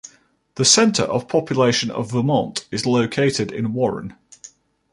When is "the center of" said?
0.55-1.27